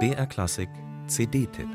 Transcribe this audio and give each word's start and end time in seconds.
BR 0.00 0.26
Klassik 0.26 0.68
CD-Tipp 1.06 1.68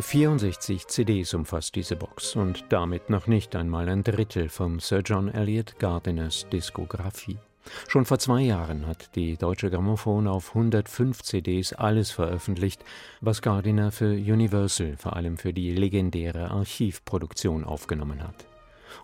64 0.00 0.86
CDs 0.86 1.34
umfasst 1.34 1.74
diese 1.74 1.96
Box 1.96 2.36
und 2.36 2.64
damit 2.68 3.10
noch 3.10 3.26
nicht 3.26 3.56
einmal 3.56 3.88
ein 3.88 4.04
Drittel 4.04 4.48
vom 4.48 4.78
Sir 4.78 5.00
John 5.00 5.28
Elliott 5.28 5.78
Gardiners 5.78 6.46
Diskografie. 6.50 7.38
Schon 7.88 8.04
vor 8.04 8.18
zwei 8.18 8.42
Jahren 8.42 8.86
hat 8.86 9.14
die 9.16 9.36
Deutsche 9.36 9.70
Grammophon 9.70 10.26
auf 10.26 10.50
105 10.54 11.22
CDs 11.22 11.72
alles 11.72 12.10
veröffentlicht, 12.10 12.84
was 13.20 13.42
Gardiner 13.42 13.90
für 13.92 14.12
Universal, 14.12 14.96
vor 14.96 15.16
allem 15.16 15.36
für 15.36 15.52
die 15.52 15.74
legendäre 15.74 16.50
Archivproduktion, 16.50 17.64
aufgenommen 17.64 18.22
hat. 18.22 18.46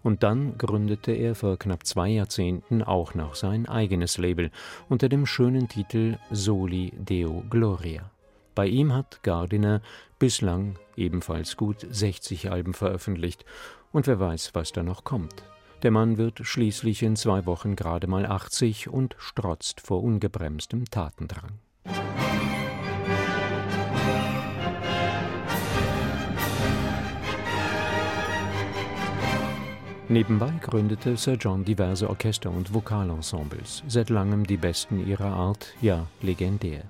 Und 0.03 0.23
dann 0.23 0.59
gründete 0.59 1.13
er 1.13 1.35
vor 1.35 1.59
knapp 1.59 1.87
zwei 1.87 2.09
Jahrzehnten 2.09 2.83
auch 2.83 3.15
noch 3.15 3.35
sein 3.35 3.69
eigenes 3.69 4.19
Label 4.19 4.51
unter 4.89 5.09
dem 5.09 5.27
schönen 5.27 5.69
Titel 5.69 6.19
Soli 6.31 6.93
Deo 6.97 7.45
Gloria. 7.51 8.11
Bei 8.55 8.67
ihm 8.67 8.93
hat 8.93 9.23
Gardiner 9.23 9.83
bislang 10.19 10.79
ebenfalls 10.97 11.57
gut 11.57 11.87
60 11.91 12.51
Alben 12.51 12.73
veröffentlicht 12.73 13.45
und 13.93 14.07
wer 14.07 14.21
weiß, 14.21 14.55
was 14.55 14.73
da 14.73 14.83
noch 14.83 15.05
kommt. 15.05 15.45
Der 15.85 15.91
Mann 15.91 16.17
wird 16.17 16.41
schließlich 16.43 17.03
in 17.03 17.15
zwei 17.15 17.45
Wochen 17.45 17.77
gerade 17.77 18.07
mal 18.07 18.25
80 18.25 18.89
und 18.89 19.17
strotzt 19.19 19.83
vor 19.83 20.03
ungebremstem 20.03 20.87
Tatendrang. 20.87 21.59
Nebenbei 30.09 30.55
gründete 30.63 31.19
Sir 31.19 31.35
John 31.35 31.67
diverse 31.67 32.09
Orchester 32.09 32.51
und 32.51 32.73
Vokalensembles, 32.73 33.83
seit 33.87 34.09
langem 34.09 34.47
die 34.47 34.57
besten 34.57 35.07
ihrer 35.07 35.35
Art, 35.35 35.75
ja 35.83 36.07
legendär. 36.23 36.85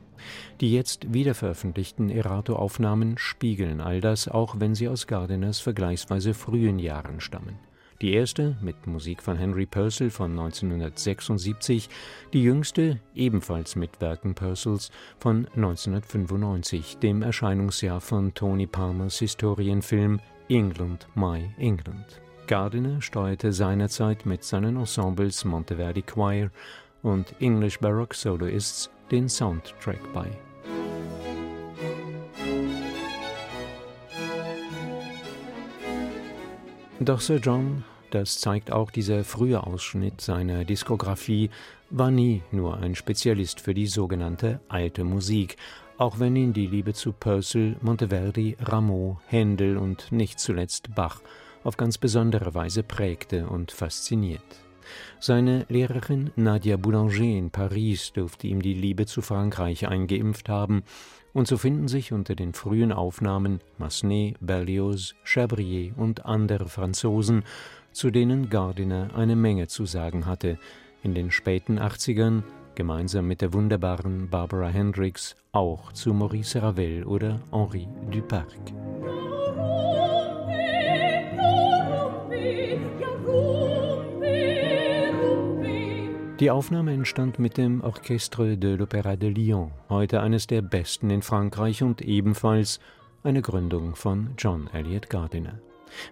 Die 0.60 0.72
jetzt 0.72 1.12
wiederveröffentlichten 1.12 2.10
Erato-Aufnahmen 2.10 3.18
spiegeln 3.18 3.80
all 3.80 4.00
das, 4.00 4.28
auch 4.28 4.60
wenn 4.60 4.76
sie 4.76 4.86
aus 4.86 5.08
Gardiners 5.08 5.58
vergleichsweise 5.58 6.32
frühen 6.32 6.78
Jahren 6.78 7.20
stammen. 7.20 7.58
Die 8.04 8.12
erste 8.12 8.54
mit 8.60 8.86
Musik 8.86 9.22
von 9.22 9.38
Henry 9.38 9.64
Purcell 9.64 10.10
von 10.10 10.32
1976, 10.32 11.88
die 12.34 12.42
jüngste 12.42 13.00
ebenfalls 13.14 13.76
mit 13.76 13.98
Werken 13.98 14.34
Purcells 14.34 14.90
von 15.18 15.46
1995, 15.56 16.98
dem 16.98 17.22
Erscheinungsjahr 17.22 18.02
von 18.02 18.34
Tony 18.34 18.66
Palmers 18.66 19.20
Historienfilm 19.20 20.20
England, 20.50 21.08
My 21.14 21.50
England. 21.56 22.20
Gardiner 22.46 23.00
steuerte 23.00 23.54
seinerzeit 23.54 24.26
mit 24.26 24.44
seinen 24.44 24.76
Ensembles 24.76 25.46
Monteverdi 25.46 26.02
Choir 26.02 26.50
und 27.02 27.34
English 27.40 27.78
Baroque 27.80 28.12
Soloists 28.12 28.90
den 29.10 29.30
Soundtrack 29.30 30.12
bei. 30.12 30.30
Doch 37.00 37.20
Sir 37.20 37.38
John, 37.38 37.82
das 38.14 38.38
zeigt 38.38 38.70
auch 38.70 38.92
dieser 38.92 39.24
frühe 39.24 39.66
Ausschnitt 39.66 40.20
seiner 40.20 40.64
Diskografie, 40.64 41.50
war 41.90 42.12
nie 42.12 42.42
nur 42.52 42.76
ein 42.78 42.94
Spezialist 42.94 43.60
für 43.60 43.74
die 43.74 43.88
sogenannte 43.88 44.60
alte 44.68 45.02
Musik, 45.02 45.56
auch 45.98 46.20
wenn 46.20 46.36
ihn 46.36 46.52
die 46.52 46.68
Liebe 46.68 46.94
zu 46.94 47.12
Purcell, 47.12 47.76
Monteverdi, 47.82 48.56
Rameau, 48.60 49.20
Händel 49.26 49.76
und 49.76 50.12
nicht 50.12 50.38
zuletzt 50.38 50.94
Bach 50.94 51.22
auf 51.64 51.76
ganz 51.76 51.98
besondere 51.98 52.54
Weise 52.54 52.84
prägte 52.84 53.48
und 53.48 53.72
fasziniert. 53.72 54.44
Seine 55.18 55.66
Lehrerin 55.68 56.30
Nadia 56.36 56.76
Boulanger 56.76 57.36
in 57.36 57.50
Paris 57.50 58.12
dürfte 58.12 58.46
ihm 58.46 58.62
die 58.62 58.74
Liebe 58.74 59.06
zu 59.06 59.22
Frankreich 59.22 59.88
eingeimpft 59.88 60.48
haben, 60.48 60.84
und 61.32 61.48
so 61.48 61.58
finden 61.58 61.88
sich 61.88 62.12
unter 62.12 62.36
den 62.36 62.52
frühen 62.52 62.92
Aufnahmen 62.92 63.58
Massenet, 63.76 64.36
Berlioz, 64.40 65.16
Chabrier 65.24 65.92
und 65.98 66.26
andere 66.26 66.68
Franzosen, 66.68 67.42
zu 67.94 68.10
denen 68.10 68.50
Gardiner 68.50 69.14
eine 69.14 69.36
Menge 69.36 69.68
zu 69.68 69.86
sagen 69.86 70.26
hatte, 70.26 70.58
in 71.02 71.14
den 71.14 71.30
späten 71.30 71.78
80ern 71.78 72.42
gemeinsam 72.74 73.26
mit 73.26 73.40
der 73.40 73.52
wunderbaren 73.52 74.28
Barbara 74.28 74.68
Hendricks 74.68 75.36
auch 75.52 75.92
zu 75.92 76.12
Maurice 76.12 76.60
Ravel 76.60 77.04
oder 77.04 77.40
Henri 77.52 77.88
Duparc. 78.10 78.74
Die 86.40 86.50
Aufnahme 86.50 86.92
entstand 86.92 87.38
mit 87.38 87.56
dem 87.56 87.80
Orchestre 87.82 88.58
de 88.58 88.76
l'Opéra 88.76 89.16
de 89.16 89.30
Lyon, 89.30 89.70
heute 89.88 90.20
eines 90.20 90.48
der 90.48 90.62
besten 90.62 91.10
in 91.10 91.22
Frankreich 91.22 91.82
und 91.84 92.02
ebenfalls 92.02 92.80
eine 93.22 93.40
Gründung 93.40 93.94
von 93.94 94.30
John 94.36 94.68
Elliott 94.72 95.08
Gardiner. 95.08 95.60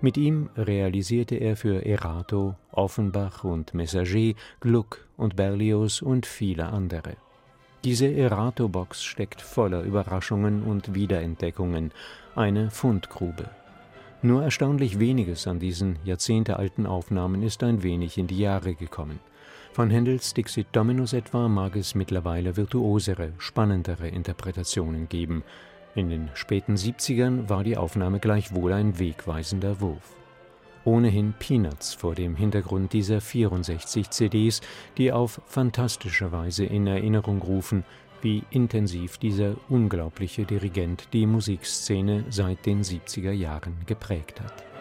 Mit 0.01 0.17
ihm 0.17 0.49
realisierte 0.57 1.37
er 1.37 1.57
für 1.57 1.85
Erato, 1.85 2.55
Offenbach 2.71 3.45
und 3.45 3.75
Messager, 3.75 4.35
Gluck 4.61 5.07
und 5.17 5.37
Berlioz 5.37 6.03
und 6.03 6.27
viele 6.27 6.67
andere. 6.67 7.17
Diese 7.85 8.07
Erato-Box 8.07 9.03
steckt 9.03 9.43
voller 9.43 9.83
Überraschungen 9.83 10.63
und 10.63 10.95
Wiederentdeckungen, 10.95 11.91
eine 12.37 12.71
Fundgrube. 12.71 13.51
Nur 14.23 14.45
erstaunlich 14.45 15.01
weniges 15.01 15.49
an 15.49 15.59
diesen 15.59 15.99
jahrzehntealten 16.05 16.87
Aufnahmen 16.87 17.43
ist 17.43 17.65
ein 17.65 17.83
wenig 17.83 18.19
in 18.19 18.29
die 18.29 18.39
Jahre 18.39 18.75
gekommen. 18.77 19.19
Von 19.73 19.91
Händels 19.91 20.33
Dixit 20.33 20.69
Dominus 20.71 21.13
etwa 21.13 21.49
mag 21.49 21.75
es 21.75 21.97
mittlerweile 21.97 22.57
virtuosere, 22.57 23.33
spannendere 23.39 24.07
Interpretationen 24.07 25.09
geben. 25.09 25.43
In 25.95 26.09
den 26.09 26.31
späten 26.33 26.77
70ern 26.77 27.51
war 27.51 27.65
die 27.65 27.77
Aufnahme 27.77 28.19
gleichwohl 28.19 28.73
ein 28.73 28.99
wegweisender 28.99 29.81
Wurf. 29.81 30.17
Ohnehin 30.85 31.35
Peanuts 31.39 31.93
vor 31.93 32.15
dem 32.15 32.35
Hintergrund 32.35 32.93
dieser 32.93 33.21
64 33.21 34.11
CDs, 34.11 34.63
die 34.97 35.13
auf 35.13 35.41
fantastische 35.47 36.33
Weise 36.33 36.65
in 36.65 36.87
Erinnerung 36.87 37.43
rufen, 37.43 37.85
wie 38.23 38.43
intensiv 38.51 39.19
dieser 39.19 39.57
unglaubliche 39.69 40.45
Dirigent 40.45 41.09
die 41.13 41.27
Musikszene 41.27 42.25
seit 42.31 42.65
den 42.65 42.83
70er 42.83 43.33
Jahren 43.33 43.77
geprägt 43.87 44.41
hat. 44.41 44.72